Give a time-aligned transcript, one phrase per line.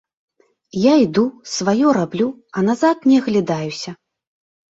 [0.83, 1.25] Я іду,
[1.55, 3.95] сваё раблю, а назад не аглядаюся.